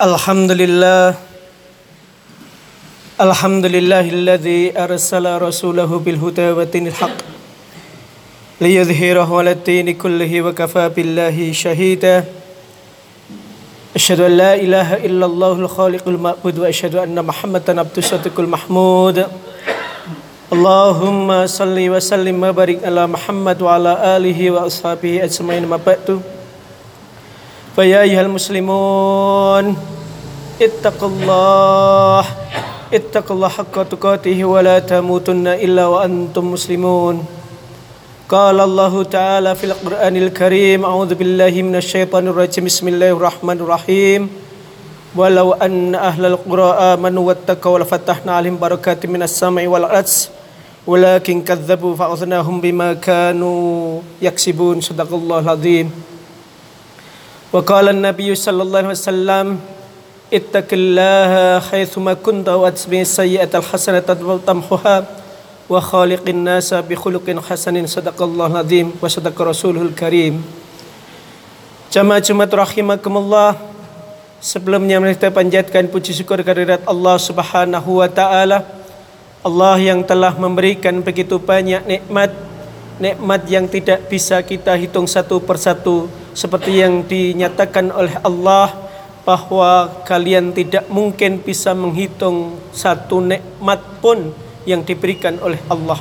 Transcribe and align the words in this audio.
الحمد 0.00 0.52
لله 0.52 1.14
الحمد 3.20 3.66
لله 3.66 4.00
الذي 4.00 4.72
أرسل 4.78 5.42
رسوله 5.42 5.90
بالهدى 6.04 6.50
ودين 6.56 6.86
الحق 6.86 7.18
ليظهره 8.60 9.38
على 9.38 9.50
الدين 9.52 9.94
كله 10.00 10.42
وكفى 10.42 10.88
بالله 10.88 11.52
شهيدا 11.52 12.24
أشهد 13.96 14.20
أن 14.20 14.32
لا 14.36 14.54
إله 14.54 15.04
إلا 15.04 15.26
الله 15.26 15.52
الخالق 15.52 16.08
المعبود 16.08 16.58
وأشهد 16.58 16.94
أن 16.94 17.24
محمدا 17.24 17.80
عبد 17.80 17.96
الصديق 17.98 18.40
المحمود 18.40 19.26
اللهم 20.52 21.46
صل 21.46 21.76
وسلم 21.76 22.36
وبارك 22.44 22.84
على 22.84 23.06
محمد 23.06 23.62
وعلى 23.62 24.16
آله 24.16 24.50
وأصحابه 24.50 25.24
أجمعين 25.24 25.66
ما 25.68 25.76
بعد 25.76 26.20
فيا 27.76 28.02
أيها 28.02 28.20
المسلمون 28.26 29.64
اتقوا 30.62 31.08
الله 31.08 32.24
اتقوا 32.90 33.34
الله 33.36 33.48
حق 33.48 33.76
تقاته 33.82 34.38
ولا 34.44 34.78
تموتن 34.78 35.46
إلا 35.46 35.86
وأنتم 35.86 36.44
مسلمون. 36.52 37.16
قال 38.30 38.60
الله 38.60 38.94
تعالى 39.02 39.54
في 39.54 39.64
القرآن 39.70 40.14
الكريم 40.16 40.84
أعوذ 40.84 41.14
بالله 41.14 41.54
من 41.62 41.76
الشيطان 41.78 42.26
الرجيم 42.30 42.64
بسم 42.66 42.86
الله 42.88 43.10
الرحمن 43.14 43.58
الرحيم. 43.62 44.20
ولو 45.16 45.52
أن 45.58 45.94
أهل 45.94 46.22
القرى 46.26 46.70
آمنوا 46.94 47.22
واتقوا 47.28 47.78
لفتحنا 47.78 48.32
عليهم 48.34 48.58
بركات 48.58 49.06
من 49.06 49.22
السماء 49.22 49.66
والأرض 49.66 50.10
ولكن 50.86 51.42
كذبوا 51.42 51.94
فأخذناهم 51.94 52.60
بما 52.60 52.98
كانوا 52.98 53.98
يكسبون. 54.22 54.80
صدق 54.82 55.10
الله 55.14 55.38
العظيم. 55.38 55.86
وقال 57.53 57.85
النبي 57.89 58.29
صلى 58.35 58.61
الله 58.63 58.79
عليه 58.79 58.95
وسلم 58.99 59.45
اتق 60.33 60.69
الله 60.73 61.31
حيثما 61.71 62.13
كنت 62.19 62.47
واتبع 62.49 62.99
السيئة 62.99 63.51
الحسنة 63.53 64.07
تمحها 64.47 64.97
وخالق 65.69 66.25
الناس 66.29 66.69
بخلق 66.73 67.27
حسن 67.49 67.75
صدق 67.87 68.19
الله 68.21 68.47
العظيم 68.47 68.87
وصدق 69.01 69.37
رسوله 69.41 69.81
الكريم 69.81 70.35
Jamaah 71.95 72.19
Jumat 72.19 72.51
rahimakumullah 72.51 73.55
Sebelumnya 74.43 74.99
kita 75.15 75.31
panjatkan 75.31 75.87
puji 75.87 76.11
syukur 76.11 76.43
kehadirat 76.43 76.83
Allah 76.83 77.15
Subhanahu 77.17 78.03
wa 78.03 78.09
taala 78.11 78.67
Allah 79.41 79.77
yang 79.79 80.03
telah 80.03 80.35
memberikan 80.35 81.01
begitu 81.01 81.39
banyak 81.39 81.81
nikmat 81.87 82.33
nikmat 83.00 83.48
yang 83.48 83.66
tidak 83.66 84.06
bisa 84.12 84.44
kita 84.44 84.76
hitung 84.76 85.08
satu 85.08 85.40
persatu 85.40 86.06
seperti 86.36 86.84
yang 86.84 87.02
dinyatakan 87.02 87.90
oleh 87.90 88.14
Allah 88.22 88.70
bahwa 89.24 90.04
kalian 90.04 90.52
tidak 90.52 90.86
mungkin 90.92 91.40
bisa 91.40 91.72
menghitung 91.72 92.60
satu 92.70 93.24
nikmat 93.24 93.80
pun 94.04 94.32
yang 94.68 94.84
diberikan 94.84 95.40
oleh 95.40 95.58
Allah. 95.72 96.00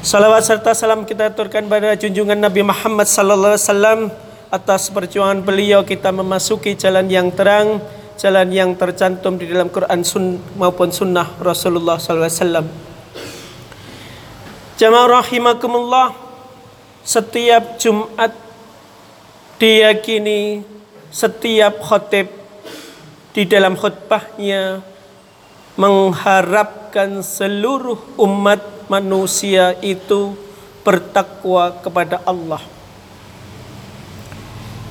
Salawat 0.00 0.46
serta 0.46 0.72
salam 0.72 1.02
kita 1.04 1.28
aturkan 1.34 1.66
pada 1.66 1.92
junjungan 1.98 2.38
Nabi 2.38 2.62
Muhammad 2.62 3.10
sallallahu 3.10 3.58
alaihi 3.58 3.66
wasallam 3.66 4.00
atas 4.48 4.88
perjuangan 4.88 5.44
beliau 5.44 5.84
kita 5.84 6.08
memasuki 6.14 6.72
jalan 6.78 7.10
yang 7.10 7.28
terang, 7.34 7.82
jalan 8.16 8.48
yang 8.48 8.72
tercantum 8.78 9.36
di 9.36 9.50
dalam 9.50 9.68
Quran 9.68 10.00
sun, 10.06 10.40
maupun 10.56 10.88
sunnah 10.88 11.36
Rasulullah 11.42 12.00
sallallahu 12.00 12.30
alaihi 12.30 12.40
wasallam. 12.40 12.87
Jamaah 14.78 15.26
rahimakumullah, 15.26 16.14
setiap 17.02 17.82
Jumat 17.82 18.30
diyakini 19.58 20.62
setiap 21.10 21.82
khotib 21.82 22.30
di 23.34 23.42
dalam 23.42 23.74
khutbahnya 23.74 24.78
mengharapkan 25.74 27.26
seluruh 27.26 27.98
umat 28.22 28.62
manusia 28.86 29.74
itu 29.82 30.38
bertakwa 30.86 31.74
kepada 31.82 32.22
Allah. 32.22 32.62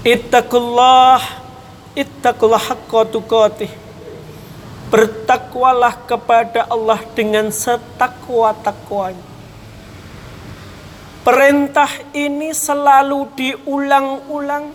Ittaqullah 0.04 1.24
ittaqullah 1.96 2.60
haqqa 2.60 3.08
tuqatih. 3.08 3.72
Bertakwalah 4.92 5.96
kepada 6.04 6.68
Allah 6.68 7.00
dengan 7.16 7.48
setakwa-takwanya. 7.56 9.37
Perintah 11.28 11.92
ini 12.16 12.56
selalu 12.56 13.28
diulang-ulang 13.36 14.72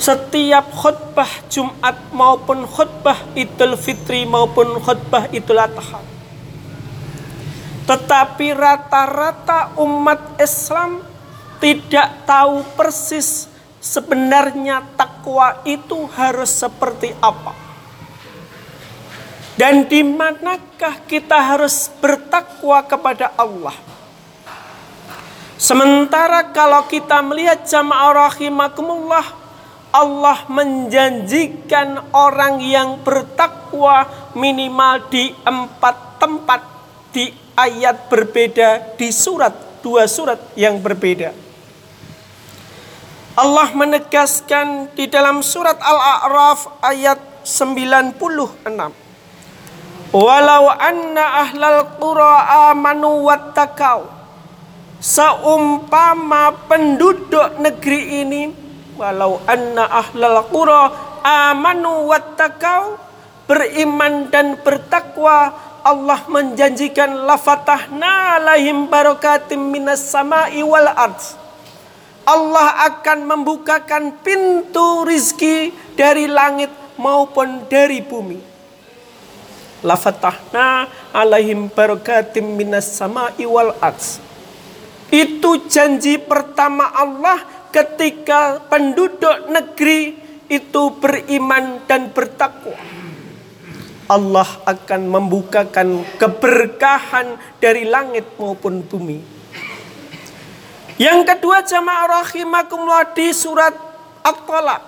setiap 0.00 0.72
khutbah 0.72 1.28
Jumat 1.52 2.08
maupun 2.16 2.64
khutbah 2.64 3.28
Idul 3.36 3.76
Fitri 3.76 4.24
maupun 4.24 4.80
khutbah 4.80 5.28
Idul 5.36 5.60
Adha. 5.60 6.00
Tetapi 7.92 8.56
rata-rata 8.56 9.76
umat 9.84 10.40
Islam 10.40 11.04
tidak 11.60 12.24
tahu 12.24 12.64
persis 12.72 13.52
sebenarnya 13.84 14.80
takwa 14.96 15.60
itu 15.68 16.08
harus 16.16 16.56
seperti 16.56 17.12
apa. 17.20 17.52
Dan 19.60 19.84
di 19.92 20.00
manakah 20.00 21.04
kita 21.04 21.36
harus 21.36 21.92
bertakwa 22.00 22.80
kepada 22.88 23.36
Allah? 23.36 23.97
Sementara 25.58 26.54
kalau 26.54 26.86
kita 26.86 27.18
melihat 27.18 27.66
jamaah 27.66 28.30
rahimakumullah 28.30 29.26
Allah 29.90 30.46
menjanjikan 30.46 32.14
orang 32.14 32.62
yang 32.62 33.02
bertakwa 33.02 34.06
minimal 34.38 35.10
di 35.10 35.34
empat 35.42 36.22
tempat 36.22 36.62
di 37.10 37.34
ayat 37.58 38.06
berbeda 38.06 38.94
di 38.94 39.10
surat 39.10 39.82
dua 39.82 40.06
surat 40.06 40.38
yang 40.54 40.78
berbeda. 40.78 41.34
Allah 43.34 43.74
menegaskan 43.74 44.94
di 44.94 45.10
dalam 45.10 45.42
surat 45.42 45.78
Al-A'raf 45.82 46.82
ayat 46.86 47.18
96. 47.42 48.62
Walau 50.14 50.64
anna 50.70 51.46
ahlal 51.46 51.98
qura 51.98 52.46
amanu 52.70 53.26
wattaqau 53.26 54.17
Seumpama 54.98 56.50
penduduk 56.66 57.62
negeri 57.62 58.26
ini 58.26 58.50
walau 58.98 59.38
anna 59.46 59.86
ahlal 59.86 60.42
qura 60.50 60.90
amanu 61.22 62.10
wattaqau 62.10 62.98
beriman 63.46 64.26
dan 64.26 64.58
bertakwa 64.58 65.54
Allah 65.86 66.26
menjanjikan 66.26 67.14
lafatahna 67.30 68.42
lahim 68.42 68.90
barakatim 68.90 69.70
minas 69.70 70.02
sama'i 70.02 70.66
wal 70.66 70.90
ard. 70.90 71.22
Allah 72.26 72.90
akan 72.90 73.22
membukakan 73.22 74.18
pintu 74.18 75.06
rizki 75.06 75.70
dari 75.94 76.26
langit 76.26 76.74
maupun 76.98 77.70
dari 77.70 78.02
bumi. 78.02 78.42
Lafatahna 79.86 80.90
alaihim 81.14 81.70
barakatim 81.70 82.58
minas 82.58 82.90
sama'i 82.98 83.46
wal 83.46 83.70
ard 83.78 84.26
itu 85.08 85.64
janji 85.72 86.20
pertama 86.20 86.92
Allah 86.92 87.40
ketika 87.72 88.60
penduduk 88.68 89.48
negeri 89.48 90.16
itu 90.48 90.82
beriman 90.96 91.80
dan 91.88 92.12
bertakwa. 92.12 92.76
Allah 94.08 94.48
akan 94.64 95.00
membukakan 95.04 96.00
keberkahan 96.16 97.36
dari 97.60 97.84
langit 97.84 98.24
maupun 98.40 98.80
bumi. 98.80 99.20
Yang 100.96 101.28
kedua 101.28 101.60
jamaah 101.60 102.24
rahimakumullah 102.24 103.12
di 103.12 103.30
surat 103.36 103.76
At-Talaq 104.24 104.86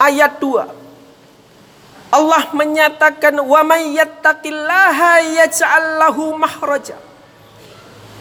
ayat 0.00 0.40
2. 0.40 2.10
Allah 2.10 2.42
menyatakan 2.50 3.38
wa 3.38 3.60
may 3.62 3.94
yattaqillaha 3.94 5.22
yaj'al 5.38 6.02
lahu 6.02 6.34
mahraja. 6.34 6.98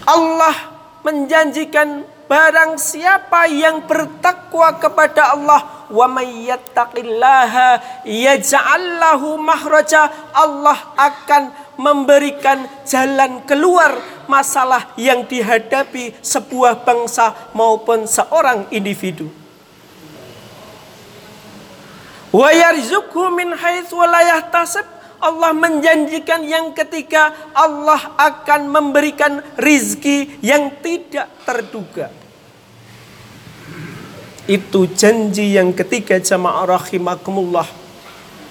Allah 0.05 0.78
menjanjikan 1.03 2.03
barang 2.29 2.77
siapa 2.77 3.49
yang 3.49 3.89
bertakwa 3.89 4.77
kepada 4.77 5.33
Allah 5.33 5.89
wa 5.89 6.05
may 6.05 6.45
yattaqillaha 6.45 8.03
yaj'al 8.05 9.01
lahu 9.01 9.41
Allah 10.37 10.77
akan 10.93 11.43
memberikan 11.79 12.69
jalan 12.85 13.41
keluar 13.49 13.97
masalah 14.29 14.93
yang 14.93 15.25
dihadapi 15.25 16.13
sebuah 16.21 16.85
bangsa 16.85 17.33
maupun 17.57 18.05
seorang 18.05 18.69
individu. 18.69 19.31
Wa 22.29 22.53
yarzuqhu 22.53 23.33
min 23.33 23.57
haitsu 23.57 23.97
la 23.97 24.21
yahtasib 24.37 24.98
Allah 25.19 25.51
menjanjikan 25.51 26.47
yang 26.47 26.71
ketiga 26.71 27.35
Allah 27.51 28.15
akan 28.15 28.71
memberikan 28.71 29.43
rizki 29.59 30.39
yang 30.39 30.79
tidak 30.79 31.27
terduga. 31.43 32.07
Itu 34.49 34.89
janji 34.89 35.53
yang 35.53 35.75
ketiga 35.77 36.17
jamaah 36.17 36.79
rahimakumullah. 36.79 37.67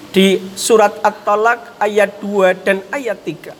Di 0.09 0.41
surat 0.57 0.97
At-Talaq 1.05 1.77
ayat 1.77 2.17
2 2.23 2.65
dan 2.65 2.81
ayat 2.89 3.21
3. 3.21 3.53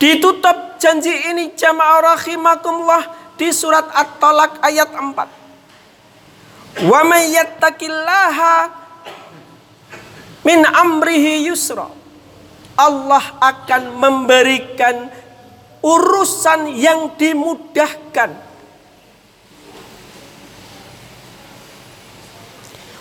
Ditutup 0.00 0.80
janji 0.80 1.12
ini 1.12 1.52
jamaah 1.52 2.16
rahimakumullah 2.16 3.34
di 3.36 3.52
surat 3.52 3.84
At-Talaq 3.92 4.64
ayat 4.64 4.88
4. 4.96 6.88
Wa 6.88 7.00
may 7.04 7.36
yattaqillaha 7.36 8.79
min 10.46 10.60
amrihi 10.64 11.48
yusra. 11.48 11.88
Allah 12.80 13.24
akan 13.44 14.00
memberikan 14.00 15.12
urusan 15.84 16.76
yang 16.76 17.12
dimudahkan 17.16 18.50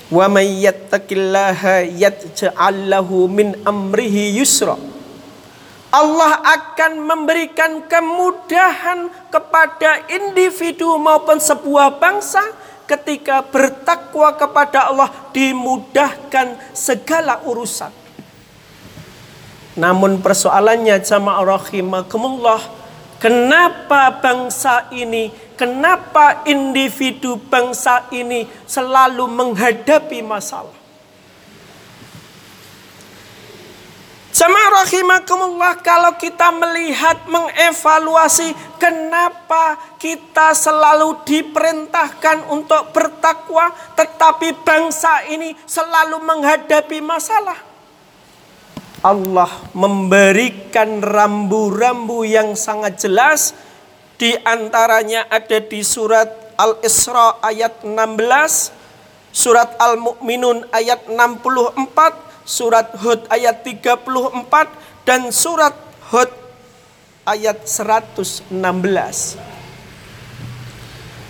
Wa 0.09 0.25
may 0.25 0.65
yattaqillaha 0.65 1.85
yaj'al 1.85 2.89
lahu 2.89 3.29
min 3.29 3.53
amrihi 3.61 4.41
yusra. 4.41 4.73
Allah 5.93 6.41
akan 6.41 7.01
memberikan 7.05 7.85
kemudahan 7.85 9.09
kepada 9.29 10.09
individu 10.09 10.97
maupun 10.97 11.37
sebuah 11.37 12.01
bangsa 12.01 12.41
ketika 12.89 13.45
bertakwa 13.45 14.33
kepada 14.33 14.89
Allah 14.89 15.13
dimudahkan 15.29 16.57
segala 16.73 17.45
urusan. 17.45 17.93
Namun 19.77 20.17
persoalannya 20.25 20.97
jamaah 20.97 21.45
rahimakumullah, 21.45 22.57
kenapa 23.21 24.17
bangsa 24.17 24.89
ini 24.89 25.29
kenapa 25.59 26.47
individu 26.47 27.35
bangsa 27.35 28.07
ini 28.15 28.47
selalu 28.63 29.27
menghadapi 29.27 30.23
masalah. 30.23 30.78
Jemaah 34.29 34.85
rahimakumullah 34.85 35.81
kalau 35.81 36.13
kita 36.13 36.53
melihat 36.53 37.25
mengevaluasi 37.25 38.53
kenapa 38.77 39.81
kita 39.97 40.53
selalu 40.53 41.17
diperintahkan 41.25 42.45
untuk 42.53 42.93
bertakwa 42.93 43.73
tetapi 43.97 44.53
bangsa 44.61 45.25
ini 45.33 45.57
selalu 45.65 46.21
menghadapi 46.21 47.01
masalah. 47.01 47.57
Allah 49.01 49.49
memberikan 49.73 51.01
rambu-rambu 51.01 52.21
yang 52.21 52.53
sangat 52.53 53.01
jelas 53.01 53.57
di 54.19 54.35
antaranya 54.45 55.25
ada 55.31 55.57
di 55.57 55.81
surat 55.81 56.27
Al-Isra 56.59 57.39
ayat 57.39 57.87
16, 57.87 57.95
surat 59.31 59.79
Al-Mu'minun 59.79 60.67
ayat 60.75 61.07
64, 61.07 62.28
surat 62.49 62.97
Hud 62.97 63.29
ayat 63.29 63.61
34, 63.61 64.09
dan 65.05 65.29
surat 65.29 65.77
Hud 66.09 66.33
ayat 67.29 67.69
116. 67.69 68.49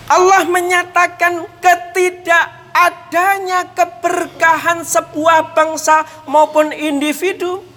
Allah 0.08 0.44
menyatakan 0.48 1.44
ketidakadanya 1.60 3.68
keberkahan 3.76 4.88
sebuah 4.88 5.52
bangsa 5.52 6.08
maupun 6.24 6.72
individu. 6.72 7.68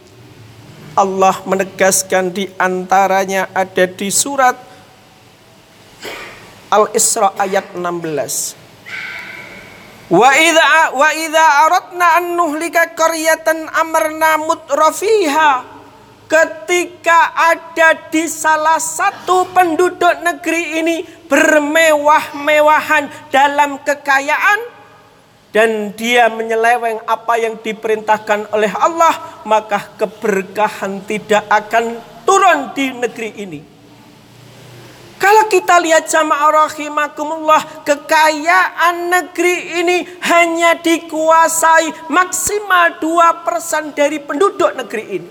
Allah 0.95 1.35
menegaskan 1.43 2.31
di 2.31 2.47
antaranya 2.61 3.49
ada 3.51 3.91
di 3.91 4.13
surat 4.13 4.55
Al-Isra 6.71 7.35
ayat 7.37 7.75
16. 7.75 8.62
Wa 10.13 10.29
idza 10.37 10.93
wa 10.93 11.09
idza 11.17 11.47
aradna 11.65 12.21
an 12.21 12.37
nuhlika 12.37 12.93
qaryatan 12.93 13.65
amarna 13.73 14.37
mutrafiha 14.45 15.65
ketika 16.29 17.33
ada 17.33 18.13
di 18.13 18.29
salah 18.29 18.77
satu 18.77 19.49
penduduk 19.57 20.13
negeri 20.21 20.85
ini 20.85 20.97
bermewah-mewahan 21.33 23.33
dalam 23.33 23.81
kekayaan 23.81 24.61
dan 25.49 25.97
dia 25.97 26.29
menyeleweng 26.29 27.01
apa 27.09 27.41
yang 27.41 27.57
diperintahkan 27.65 28.53
oleh 28.53 28.73
Allah 28.77 29.17
maka 29.49 29.97
keberkahan 29.97 31.09
tidak 31.09 31.49
akan 31.49 31.97
turun 32.29 32.77
di 32.77 32.93
negeri 32.93 33.31
ini 33.49 33.72
kalau 35.23 35.47
kita 35.47 35.79
lihat 35.79 36.11
jamaah 36.11 36.67
rahimakumullah, 36.67 37.87
kekayaan 37.87 39.07
negeri 39.07 39.79
ini 39.79 40.03
hanya 40.19 40.75
dikuasai 40.83 42.11
maksimal 42.11 42.99
2% 42.99 43.95
dari 43.95 44.19
penduduk 44.19 44.75
negeri 44.75 45.23
ini. 45.23 45.31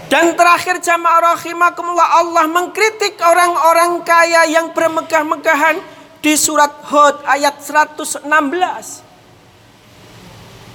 Dan 0.08 0.40
terakhir 0.40 0.80
jamaah 0.80 1.36
rahimakumullah 1.36 2.24
Allah 2.24 2.48
mengkritik 2.48 3.20
orang-orang 3.20 4.08
kaya 4.08 4.48
yang 4.48 4.72
bermegah-megahan 4.72 5.84
di 6.24 6.32
surat 6.40 6.72
Hud 6.88 7.28
ayat 7.28 7.60
116. 7.60 8.24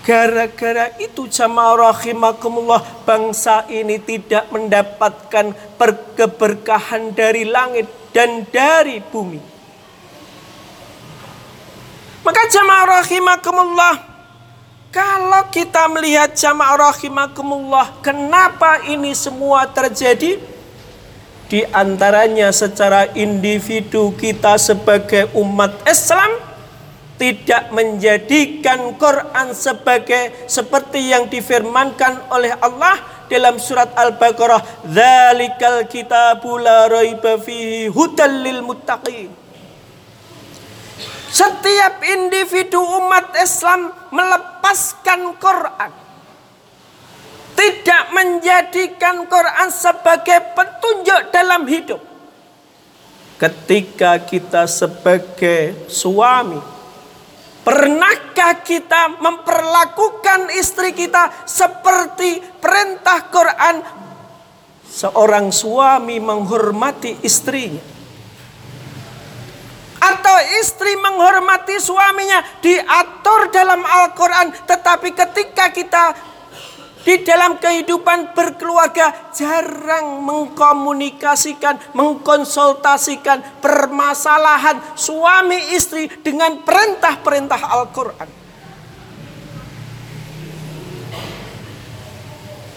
Gara-gara 0.04 0.92
itu 1.00 1.24
jamaah 1.32 1.94
rahimakumullah 1.96 2.84
bangsa 3.08 3.64
ini 3.72 3.96
tidak 4.04 4.52
mendapatkan 4.52 5.56
keberkahan 6.12 7.16
dari 7.16 7.48
langit 7.48 7.88
dan 8.12 8.44
dari 8.52 9.00
bumi. 9.00 9.40
Maka 12.20 12.42
jamaah 12.52 13.00
rahimakumullah 13.00 14.11
kalau 14.92 15.48
kita 15.48 15.88
melihat 15.88 16.36
jamaah 16.36 16.92
rahimakumullah, 16.92 17.96
kenapa 18.04 18.84
ini 18.84 19.16
semua 19.16 19.64
terjadi? 19.64 20.36
Di 21.48 21.64
antaranya 21.72 22.52
secara 22.52 23.08
individu 23.16 24.12
kita 24.20 24.60
sebagai 24.60 25.32
umat 25.32 25.72
Islam 25.88 26.28
tidak 27.16 27.72
menjadikan 27.72 28.92
Quran 29.00 29.56
sebagai 29.56 30.32
seperti 30.44 31.12
yang 31.12 31.28
difirmankan 31.28 32.28
oleh 32.28 32.52
Allah 32.60 33.00
dalam 33.32 33.56
surat 33.56 33.88
Al-Baqarah, 33.96 34.84
"Dzalikal 34.84 35.88
kitabu 35.88 36.60
la 36.60 36.88
raiba 36.88 37.40
fihi 37.40 37.88
muttaqin." 38.60 39.41
Setiap 41.32 42.04
individu 42.04 42.76
umat 42.76 43.32
Islam 43.40 43.88
melepaskan 44.12 45.32
Quran. 45.40 45.90
Tidak 47.56 48.04
menjadikan 48.12 49.24
Quran 49.24 49.68
sebagai 49.72 50.52
petunjuk 50.52 51.32
dalam 51.32 51.64
hidup. 51.64 52.00
Ketika 53.40 54.20
kita 54.28 54.68
sebagai 54.68 55.88
suami, 55.88 56.60
pernahkah 57.64 58.60
kita 58.60 59.16
memperlakukan 59.16 60.52
istri 60.52 60.92
kita 60.92 61.32
seperti 61.48 62.44
perintah 62.60 63.24
Quran 63.32 63.76
seorang 64.84 65.48
suami 65.48 66.20
menghormati 66.20 67.24
istrinya? 67.24 68.01
Istri 70.60 70.98
menghormati 70.98 71.78
suaminya 71.78 72.42
diatur 72.60 73.48
dalam 73.54 73.82
Al-Quran 73.82 74.50
tetapi 74.66 75.14
ketika 75.14 75.70
kita 75.70 76.04
di 77.02 77.26
dalam 77.26 77.58
kehidupan 77.58 78.30
berkeluarga 78.30 79.34
jarang 79.34 80.22
mengkomunikasikan, 80.22 81.98
mengkonsultasikan 81.98 83.58
permasalahan 83.58 84.78
suami 84.94 85.74
istri 85.74 86.06
dengan 86.22 86.62
perintah-perintah 86.62 87.58
Al-Quran. 87.58 88.41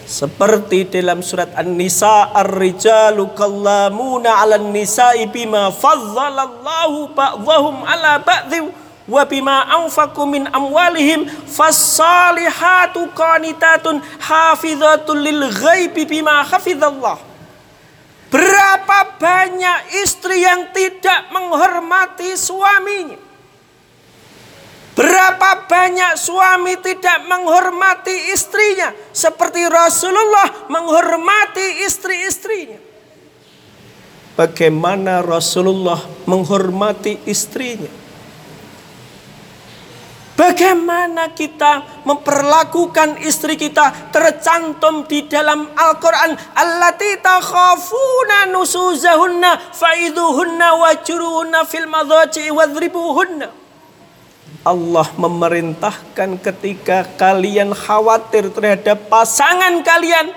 Seperti 0.05 0.85
dalam 0.85 1.25
surat 1.25 1.49
An-Nisa 1.57 2.29
Ar-rijalu 2.29 3.33
kallamuna 3.33 4.37
'alan 4.37 4.69
nisa'i 4.69 5.25
bima 5.25 5.73
fadzalallahu 5.73 7.17
ba'dhum 7.17 7.81
'ala 7.81 8.21
ba'dhin 8.21 8.69
wa 9.09 9.25
bima 9.25 9.65
anfaqu 9.81 10.29
min 10.29 10.45
amwalihim 10.45 11.25
fassalihatu 11.49 13.09
qanitatun 13.17 13.97
hafizatul 14.21 15.17
lil 15.17 15.49
ghaibi 15.49 16.05
bima 16.05 16.45
hafizallah. 16.45 17.17
Berapa 18.29 19.17
banyak 19.17 20.05
istri 20.05 20.45
yang 20.45 20.69
tidak 20.69 21.33
menghormati 21.33 22.37
suaminya? 22.37 23.17
Berapa 24.95 25.67
banyak 25.67 26.15
suami 26.15 26.79
tidak 26.79 27.27
menghormati 27.27 28.31
istrinya 28.31 28.95
seperti 29.11 29.67
Rasulullah 29.67 30.71
menghormati 30.71 31.83
istri-istrinya. 31.83 32.79
Bagaimana 34.39 35.19
Rasulullah 35.19 35.99
menghormati 36.23 37.27
istrinya? 37.27 37.91
Bagaimana 40.35 41.31
kita 41.31 42.03
memperlakukan 42.03 43.23
istri 43.23 43.55
kita 43.55 44.11
tercantum 44.11 45.07
di 45.07 45.23
dalam 45.31 45.71
Al-Quran. 45.75 46.35
Allati 46.55 47.15
takhafuna 47.23 48.51
nusuzahunna 48.51 49.71
faiduhunna 49.71 50.75
wajuruhunna 50.75 51.63
fil 51.63 51.87
madhaji 51.87 52.51
wadribuhunna. 52.51 53.64
Allah 54.65 55.05
memerintahkan 55.13 56.41
ketika 56.41 57.05
kalian 57.21 57.69
khawatir 57.69 58.49
terhadap 58.49 58.97
pasangan 59.13 59.85
kalian, 59.85 60.33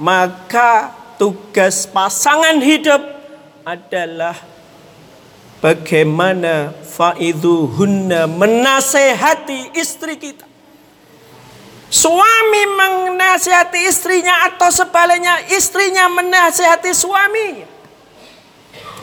maka 0.00 0.96
tugas 1.20 1.84
pasangan 1.84 2.56
hidup 2.64 3.04
adalah 3.68 4.32
bagaimana 5.60 6.72
faiduhunna 6.72 8.24
menasehati 8.32 9.76
istri 9.76 10.16
kita. 10.16 10.48
Suami 11.92 12.62
menasehati 12.72 13.84
istrinya 13.84 14.48
atau 14.48 14.72
sebaliknya 14.72 15.36
istrinya 15.52 16.08
menasehati 16.08 16.96
suaminya. 16.96 17.71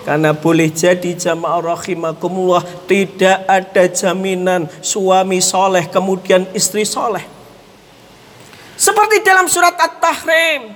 Karena 0.08 0.32
boleh 0.32 0.72
jadi 0.72 1.12
jamaah 1.14 1.76
rahimakumullah 1.76 2.64
tidak 2.88 3.44
ada 3.46 3.84
jaminan 3.92 4.66
suami 4.80 5.44
soleh 5.44 5.86
kemudian 5.92 6.48
istri 6.56 6.88
soleh. 6.88 7.24
Seperti 8.80 9.20
dalam 9.28 9.52
surat 9.52 9.76
At-Tahrim 9.76 10.72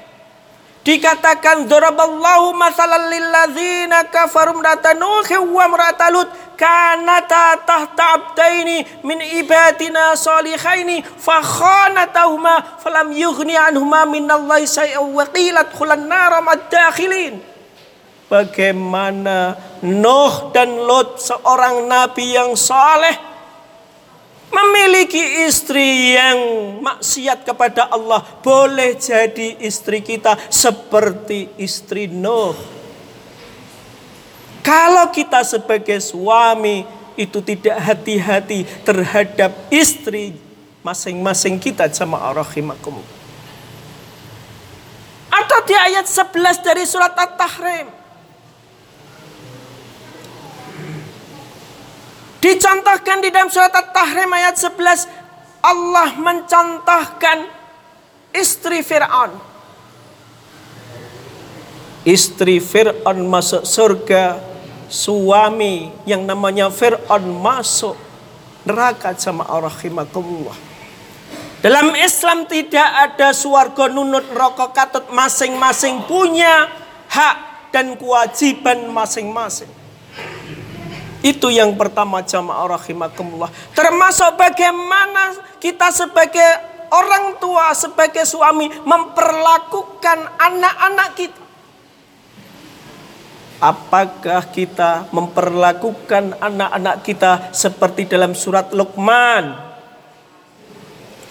dikatakan 0.83 1.63
daraballahu 1.71 2.51
masalan 2.59 3.07
lilladzina 3.07 4.11
kafarum 4.11 4.59
ratanuhi 4.59 5.39
wa 5.39 5.71
mratalut 5.71 6.27
kanata 6.59 7.63
tahta 7.63 8.19
abdaini 8.19 8.83
min 9.07 9.23
ibadina 9.39 10.11
salihaini 10.19 10.99
fa 10.99 11.39
khanatahuma 11.39 12.83
falam 12.83 13.15
yughni 13.15 13.55
anhuma 13.55 14.03
minallahi 14.03 14.67
syai'an 14.67 15.07
wa 15.07 15.23
qilat 15.31 15.71
khulan 15.71 16.03
nara 16.03 16.43
bagaimana 18.33 19.53
Nuh 19.85 20.49
dan 20.49 20.73
Lot 20.81 21.21
seorang 21.21 21.85
nabi 21.85 22.33
yang 22.33 22.57
saleh 22.57 23.13
memiliki 24.49 25.45
istri 25.45 26.17
yang 26.17 26.39
maksiat 26.81 27.45
kepada 27.45 27.93
Allah 27.93 28.25
boleh 28.41 28.97
jadi 28.97 29.61
istri 29.61 30.01
kita 30.01 30.33
seperti 30.49 31.53
istri 31.61 32.09
Nuh. 32.09 32.57
Kalau 34.65 35.11
kita 35.13 35.45
sebagai 35.45 35.99
suami 36.01 36.87
itu 37.13 37.37
tidak 37.45 37.77
hati-hati 37.77 38.65
terhadap 38.81 39.51
istri 39.69 40.33
masing-masing 40.81 41.61
kita 41.61 41.85
jamaah 41.91 42.41
rahimakum. 42.41 42.97
Atau 45.33 45.59
di 45.65 45.75
ayat 45.75 46.05
11 46.07 46.61
dari 46.61 46.85
surat 46.87 47.11
At-Tahrim. 47.17 48.03
Dicontohkan 52.43 53.23
di 53.23 53.31
dalam 53.31 53.47
surat 53.47 53.71
At-Tahrim 53.71 54.27
ayat 54.27 54.59
11 54.59 55.07
Allah 55.63 56.11
mencontohkan 56.19 57.47
istri 58.35 58.83
Fir'aun. 58.83 59.39
Istri 62.03 62.59
Fir'aun 62.59 63.23
masuk 63.31 63.63
surga, 63.63 64.43
suami 64.91 65.87
yang 66.03 66.27
namanya 66.27 66.67
Fir'aun 66.67 67.23
masuk 67.39 67.95
neraka 68.67 69.15
sama 69.15 69.47
rahimakumullah. 69.47 70.59
Dalam 71.63 71.95
Islam 71.95 72.43
tidak 72.43 72.89
ada 73.07 73.31
suarga 73.31 73.87
nunut 73.87 74.27
rokok 74.35 74.75
katut 74.75 75.07
masing-masing 75.15 76.03
punya 76.11 76.67
hak 77.07 77.71
dan 77.71 77.95
kewajiban 77.95 78.91
masing-masing. 78.91 79.82
Itu 81.23 81.47
yang 81.47 81.79
pertama 81.79 82.19
jamaah 82.19 82.75
rahimakumullah. 82.75 83.47
Termasuk 83.71 84.35
bagaimana 84.35 85.31
kita 85.55 85.87
sebagai 85.87 86.45
orang 86.91 87.39
tua, 87.41 87.73
sebagai 87.73 88.27
suami 88.27 88.69
memperlakukan 88.83 90.19
anak-anak 90.37 91.09
kita. 91.17 91.41
Apakah 93.63 94.43
kita 94.51 95.07
memperlakukan 95.15 96.35
anak-anak 96.43 96.95
kita 97.07 97.55
seperti 97.55 98.11
dalam 98.11 98.35
surat 98.35 98.75
Luqman? 98.75 99.55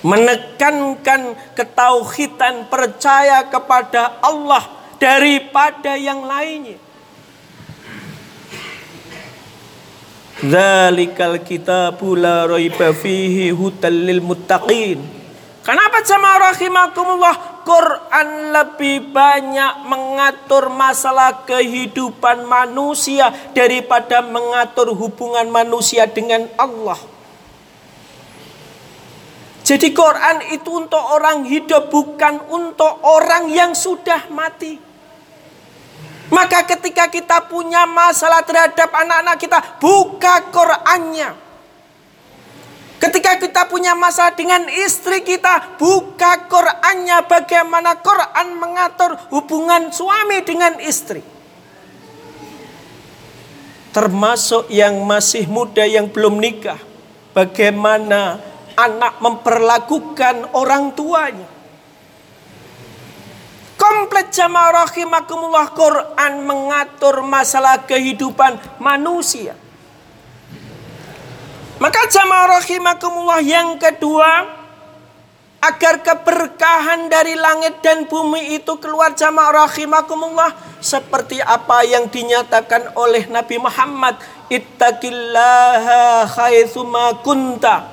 Menekankan 0.02 1.52
ketauhidan 1.54 2.66
percaya 2.66 3.46
kepada 3.46 4.18
Allah 4.24 4.64
daripada 4.96 5.94
yang 5.94 6.26
lainnya. 6.26 6.81
Zalikal 10.40 11.44
kitabu 11.44 12.16
la 12.16 12.48
raiba 12.48 12.96
fihi 12.96 13.52
hudal 13.52 13.92
lil 13.92 14.24
muttaqin. 14.24 14.98
Kenapa 15.62 16.02
jamaah 16.02 16.50
rahimakumullah 16.50 17.36
Quran 17.62 18.50
lebih 18.50 19.14
banyak 19.14 19.86
mengatur 19.86 20.66
masalah 20.74 21.46
kehidupan 21.46 22.42
manusia 22.42 23.30
daripada 23.54 24.18
mengatur 24.26 24.90
hubungan 24.90 25.46
manusia 25.46 26.10
dengan 26.10 26.50
Allah. 26.58 26.98
Jadi 29.62 29.94
Quran 29.94 30.50
itu 30.50 30.70
untuk 30.74 30.98
orang 30.98 31.46
hidup 31.46 31.86
bukan 31.86 32.42
untuk 32.50 32.98
orang 33.06 33.46
yang 33.46 33.78
sudah 33.78 34.26
mati. 34.34 34.91
Maka 36.32 36.64
ketika 36.64 37.12
kita 37.12 37.44
punya 37.44 37.84
masalah 37.84 38.40
terhadap 38.40 38.88
anak-anak 38.88 39.36
kita, 39.36 39.58
buka 39.76 40.48
Qur'annya. 40.48 41.36
Ketika 42.96 43.36
kita 43.36 43.68
punya 43.68 43.92
masalah 43.92 44.32
dengan 44.32 44.64
istri 44.72 45.20
kita, 45.20 45.76
buka 45.76 46.48
Qur'annya 46.48 47.28
bagaimana 47.28 48.00
Quran 48.00 48.56
mengatur 48.56 49.12
hubungan 49.28 49.92
suami 49.92 50.40
dengan 50.40 50.80
istri. 50.80 51.20
Termasuk 53.92 54.72
yang 54.72 55.04
masih 55.04 55.44
muda 55.52 55.84
yang 55.84 56.08
belum 56.08 56.40
nikah. 56.40 56.80
Bagaimana 57.36 58.40
anak 58.72 59.20
memperlakukan 59.20 60.56
orang 60.56 60.96
tuanya. 60.96 61.51
Ingat 64.12 64.28
jamaah 64.28 64.84
rahimakumullah 64.84 65.72
Quran 65.72 66.44
mengatur 66.44 67.24
masalah 67.24 67.80
kehidupan 67.88 68.60
manusia. 68.76 69.56
Maka 71.80 72.12
jamaah 72.12 72.60
rahimakumullah 72.60 73.40
yang 73.40 73.80
kedua 73.80 74.52
agar 75.64 76.04
keberkahan 76.04 77.08
dari 77.08 77.40
langit 77.40 77.80
dan 77.80 78.04
bumi 78.04 78.60
itu 78.60 78.76
keluar 78.84 79.16
jamaah 79.16 79.64
rahimakumullah 79.64 80.60
seperti 80.84 81.40
apa 81.40 81.80
yang 81.88 82.04
dinyatakan 82.12 82.92
oleh 82.92 83.24
Nabi 83.32 83.56
Muhammad 83.64 84.20
ittaqillaha 84.52 86.28
haitsuma 86.28 87.16
kunta 87.24 87.88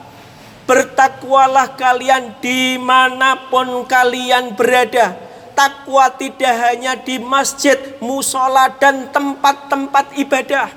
bertakwalah 0.68 1.80
kalian 1.80 2.36
di 2.44 2.76
mana 2.76 3.48
pun 3.48 3.88
kalian 3.88 4.52
berada 4.60 5.29
takwa 5.60 6.08
tidak 6.16 6.56
hanya 6.72 6.96
di 6.96 7.20
masjid, 7.20 7.76
musola, 8.00 8.72
dan 8.80 9.12
tempat-tempat 9.12 10.16
ibadah. 10.16 10.72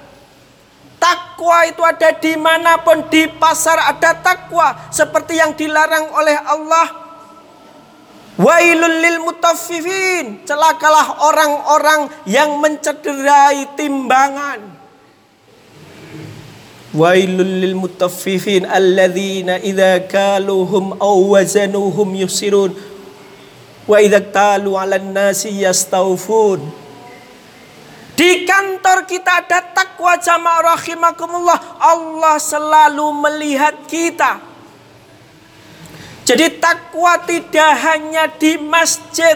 Takwa 0.99 1.71
itu 1.71 1.83
ada 1.87 2.11
di 2.19 2.35
mana 2.35 2.83
pun 2.83 3.07
di 3.07 3.31
pasar 3.31 3.79
ada 3.79 4.11
takwa 4.19 4.91
seperti 4.91 5.39
yang 5.39 5.55
dilarang 5.55 6.11
oleh 6.11 6.35
Allah. 6.35 6.87
Wailul 8.43 8.99
lil 9.03 9.19
mutaffifin. 9.23 10.43
Celakalah 10.43 11.31
orang-orang 11.31 12.11
yang 12.27 12.59
mencederai 12.59 13.79
timbangan. 13.79 14.62
Wailul 16.95 17.55
lil 17.67 17.75
mutaffifin 17.79 18.67
alladzina 18.67 19.59
idza 19.62 20.07
kaluhum 20.07 20.99
aw 21.03 21.19
wazanuhum 21.35 22.15
yusirun 22.19 22.91
Wa 23.87 23.99
idza 23.99 24.23
talu 24.23 24.79
'alan 24.79 25.11
nasi 25.11 25.51
yastaufun. 25.62 26.83
Di 28.12 28.45
kantor 28.47 29.09
kita 29.09 29.43
ada 29.43 29.59
takwa 29.73 30.15
jamaah 30.21 30.77
rahimakumullah. 30.77 31.59
Allah 31.81 32.37
selalu 32.39 33.07
melihat 33.19 33.75
kita. 33.89 34.39
Jadi 36.23 36.62
takwa 36.62 37.19
tidak 37.27 37.73
hanya 37.83 38.31
di 38.31 38.55
masjid, 38.62 39.35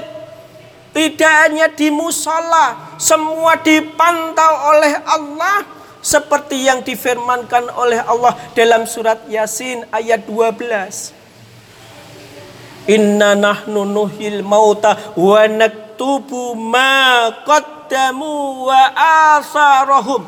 tidak 0.95 1.35
hanya 1.43 1.67
di 1.67 1.91
musola, 1.91 2.95
semua 2.95 3.59
dipantau 3.59 4.53
oleh 4.71 4.95
Allah 5.03 5.67
seperti 5.99 6.71
yang 6.71 6.87
difirmankan 6.87 7.67
oleh 7.75 7.99
Allah 8.07 8.38
dalam 8.55 8.87
surat 8.87 9.26
Yasin 9.26 9.83
ayat 9.91 10.23
12. 10.31 11.15
Inna 12.87 13.35
nahnu 13.35 13.83
nuhil 13.83 14.47
mauta 14.47 14.95
wa 15.19 15.43
naktubu 15.50 16.55
ma 16.55 17.35
qaddamu 17.43 18.62
wa 18.71 18.83
asarahum. 19.37 20.23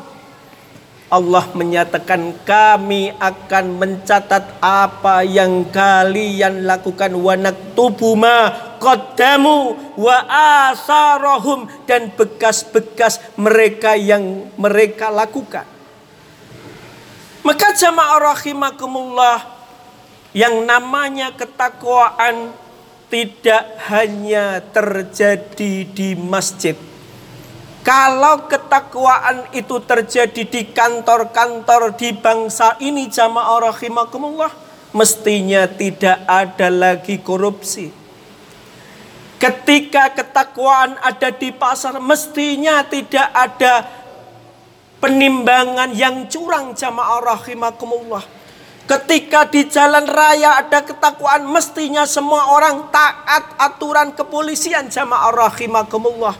Allah 1.09 1.41
menyatakan 1.57 2.37
kami 2.45 3.09
akan 3.17 3.65
mencatat 3.81 4.61
apa 4.61 5.25
yang 5.25 5.65
kalian 5.73 6.69
lakukan 6.69 7.15
wa 7.17 7.33
naktubu 7.33 8.13
ma 8.13 8.53
qaddamu 8.77 9.73
wa 9.97 10.17
asarahum 10.69 11.65
dan 11.89 12.13
bekas-bekas 12.13 13.23
mereka 13.39 13.97
yang 13.97 14.51
mereka 14.59 15.09
lakukan. 15.09 15.65
Maka 17.41 17.73
jamaah 17.73 18.35
rahimakumullah 18.35 19.58
yang 20.35 20.61
namanya 20.65 21.33
ketakwaan 21.33 22.53
tidak 23.09 23.65
hanya 23.89 24.61
terjadi 24.69 25.73
di 25.89 26.13
masjid. 26.13 26.77
Kalau 27.81 28.45
ketakwaan 28.45 29.49
itu 29.57 29.81
terjadi 29.81 30.45
di 30.45 30.61
kantor-kantor 30.69 31.97
di 31.97 32.13
bangsa 32.13 32.77
ini 32.77 33.09
jamaah 33.09 33.73
rahimakumullah, 33.73 34.53
mestinya 34.93 35.65
tidak 35.65 36.21
ada 36.29 36.69
lagi 36.69 37.17
korupsi. 37.17 37.89
Ketika 39.41 40.13
ketakwaan 40.13 40.99
ada 41.01 41.33
di 41.33 41.49
pasar, 41.49 41.97
mestinya 41.97 42.85
tidak 42.85 43.25
ada 43.33 43.87
penimbangan 44.99 45.95
yang 45.95 46.27
curang 46.29 46.75
jamaah 46.75 47.23
rahimakumullah 47.23 48.38
Ketika 48.89 49.45
di 49.45 49.69
jalan 49.69 50.09
raya 50.09 50.65
ada 50.65 50.81
ketakwaan 50.81 51.45
mestinya 51.45 52.09
semua 52.09 52.57
orang 52.57 52.89
taat 52.89 53.53
aturan 53.61 54.17
kepolisian 54.17 54.89
jamaah 54.89 55.29
rahimakumullah. 55.29 56.33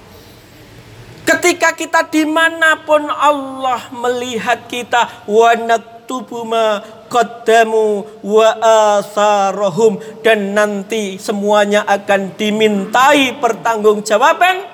Ketika 1.30 1.78
kita 1.78 2.10
di 2.10 2.26
mana 2.26 2.82
pun 2.90 3.06
Allah 3.06 3.94
melihat 3.94 4.66
kita 4.66 5.30
wa 5.30 5.54
naktubu 5.62 6.42
ma 6.42 6.82
qaddamu 7.06 8.18
wa 8.26 8.50
atharahum 8.98 10.02
dan 10.26 10.58
nanti 10.58 11.22
semuanya 11.22 11.86
akan 11.86 12.34
dimintai 12.34 13.38
pertanggungjawaban 13.38 14.68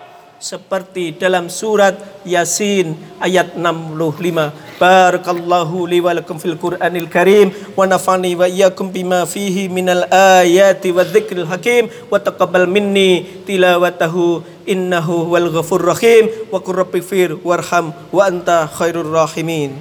seperti 0.45 1.17
dalam 1.17 1.49
surat 1.49 1.97
Yasin 2.21 2.93
ayat 3.17 3.57
65. 3.57 4.77
Barakallahu 4.77 5.89
li 5.89 5.97
wa 6.05 6.13
lakum 6.13 6.37
fil 6.37 6.53
Qur'anil 6.61 7.09
Karim 7.09 7.49
wa 7.73 7.89
nafani 7.89 8.37
wa 8.37 8.45
iyyakum 8.45 8.93
bima 8.93 9.25
fihi 9.25 9.65
minal 9.73 10.05
ayati 10.13 10.93
wa 10.93 11.01
dzikril 11.01 11.49
hakim 11.49 11.89
wa 12.13 12.21
taqabbal 12.21 12.69
minni 12.69 13.25
tilawatahu 13.49 14.45
innahu 14.69 15.33
wal 15.33 15.49
ghafur 15.49 15.81
rahim 15.81 16.29
wa 16.53 16.61
qur 16.61 16.85
warham 17.41 17.89
wa 18.13 18.21
anta 18.29 18.69
khairur 18.69 19.09
rahimin. 19.09 19.73